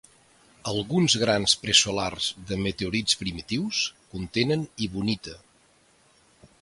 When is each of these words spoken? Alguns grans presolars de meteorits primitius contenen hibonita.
Alguns 0.69 1.15
grans 1.23 1.53
presolars 1.65 2.29
de 2.53 2.57
meteorits 2.67 3.19
primitius 3.21 3.83
contenen 4.15 4.65
hibonita. 4.87 5.41